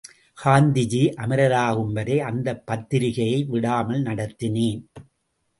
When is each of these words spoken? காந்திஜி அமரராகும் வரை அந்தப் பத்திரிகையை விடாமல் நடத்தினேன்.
காந்திஜி 0.37 1.01
அமரராகும் 1.17 1.91
வரை 1.91 2.19
அந்தப் 2.19 2.65
பத்திரிகையை 2.65 3.43
விடாமல் 3.43 4.03
நடத்தினேன். 4.03 4.81